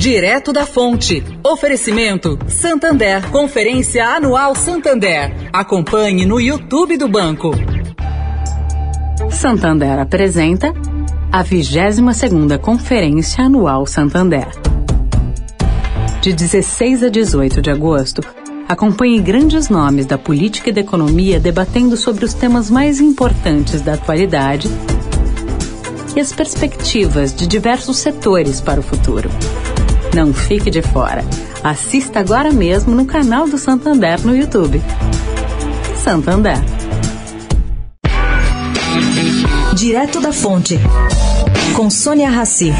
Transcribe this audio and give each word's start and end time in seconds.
Direto 0.00 0.50
da 0.50 0.64
Fonte. 0.64 1.22
Oferecimento 1.44 2.38
Santander. 2.48 3.30
Conferência 3.30 4.06
Anual 4.06 4.54
Santander. 4.54 5.30
Acompanhe 5.52 6.24
no 6.24 6.40
YouTube 6.40 6.96
do 6.96 7.06
banco. 7.06 7.50
Santander 9.30 9.98
apresenta 9.98 10.72
a 11.30 11.44
22ª 11.44 12.58
Conferência 12.58 13.44
Anual 13.44 13.84
Santander. 13.84 14.48
De 16.22 16.32
16 16.32 17.02
a 17.02 17.10
18 17.10 17.60
de 17.60 17.70
agosto, 17.70 18.22
acompanhe 18.66 19.20
grandes 19.20 19.68
nomes 19.68 20.06
da 20.06 20.16
política 20.16 20.70
e 20.70 20.72
da 20.72 20.80
economia 20.80 21.38
debatendo 21.38 21.94
sobre 21.94 22.24
os 22.24 22.32
temas 22.32 22.70
mais 22.70 23.00
importantes 23.00 23.82
da 23.82 23.92
atualidade 23.92 24.66
e 26.16 26.20
as 26.20 26.32
perspectivas 26.32 27.34
de 27.34 27.46
diversos 27.46 27.98
setores 27.98 28.62
para 28.62 28.80
o 28.80 28.82
futuro. 28.82 29.28
Não 30.14 30.34
fique 30.34 30.70
de 30.70 30.82
fora. 30.82 31.24
Assista 31.62 32.20
agora 32.20 32.50
mesmo 32.50 32.94
no 32.94 33.04
canal 33.04 33.46
do 33.46 33.56
Santander 33.56 34.20
no 34.24 34.34
YouTube. 34.34 34.82
Santander. 36.02 36.56
Direto 39.74 40.20
da 40.20 40.32
Fonte, 40.32 40.78
com 41.74 41.88
Sônia 41.88 42.28
Rassi. 42.28 42.72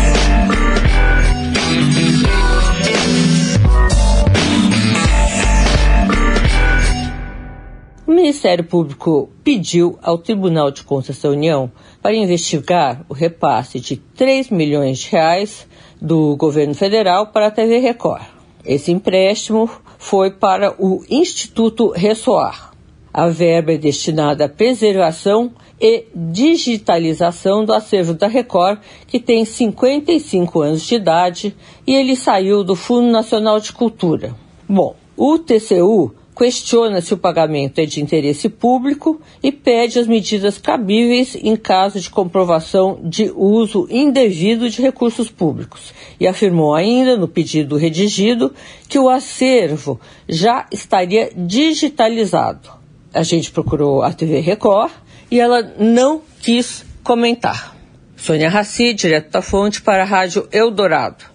O 8.11 8.13
Ministério 8.13 8.65
Público 8.65 9.31
pediu 9.45 9.97
ao 10.03 10.19
Tribunal 10.19 10.73
de 10.73 10.83
Contas 10.83 11.23
da 11.23 11.29
União 11.29 11.71
para 12.03 12.13
investigar 12.13 13.05
o 13.09 13.15
repasse 13.15 13.79
de 13.79 13.99
3 13.99 14.51
milhões 14.51 14.99
de 14.99 15.13
reais 15.13 15.65
do 16.03 16.35
governo 16.35 16.75
federal 16.75 17.29
para 17.29 17.47
a 17.47 17.51
TV 17.53 17.79
Record. 17.79 18.25
Esse 18.67 18.91
empréstimo 18.91 19.71
foi 19.97 20.33
para 20.33 20.75
o 20.77 21.05
Instituto 21.09 21.93
Ressoar. 21.93 22.73
A 23.15 23.29
verba 23.29 23.75
é 23.75 23.79
destinada 23.79 24.47
à 24.47 24.49
preservação 24.49 25.53
e 25.81 26.07
digitalização 26.13 27.65
do 27.65 27.73
acervo 27.73 28.13
da 28.13 28.27
Record, 28.27 28.81
que 29.07 29.21
tem 29.21 29.45
55 29.45 30.61
anos 30.61 30.83
de 30.83 30.97
idade 30.97 31.57
e 31.87 31.95
ele 31.95 32.17
saiu 32.17 32.65
do 32.65 32.75
Fundo 32.75 33.09
Nacional 33.13 33.61
de 33.61 33.73
Cultura. 33.73 34.35
Bom, 34.69 34.97
o 35.17 35.39
TCU 35.39 36.13
questiona 36.41 37.03
se 37.03 37.13
o 37.13 37.19
pagamento 37.19 37.81
é 37.81 37.85
de 37.85 38.01
interesse 38.01 38.49
público 38.49 39.21
e 39.43 39.53
pede 39.53 39.99
as 39.99 40.07
medidas 40.07 40.57
cabíveis 40.57 41.37
em 41.37 41.55
caso 41.55 42.01
de 42.01 42.09
comprovação 42.09 42.99
de 43.05 43.31
uso 43.37 43.87
indevido 43.91 44.71
de 44.71 44.81
recursos 44.81 45.31
públicos. 45.31 45.93
E 46.19 46.27
afirmou 46.27 46.75
ainda, 46.75 47.15
no 47.15 47.29
pedido 47.29 47.77
redigido, 47.77 48.55
que 48.89 48.99
o 48.99 49.11
acervo 49.11 50.01
já 50.27 50.67
estaria 50.73 51.31
digitalizado. 51.37 52.71
A 53.13 53.23
gente 53.23 53.51
procurou 53.51 54.03
a 54.03 54.11
TV 54.11 54.41
Record 54.41 54.93
e 55.31 55.39
ela 55.39 55.75
não 55.79 56.23
quis 56.41 56.87
comentar. 57.05 57.77
Sônia 58.17 58.49
Raci, 58.49 58.95
direto 58.95 59.31
da 59.31 59.43
fonte 59.43 59.83
para 59.83 60.05
a 60.05 60.07
Rádio 60.07 60.49
Eldorado. 60.51 61.30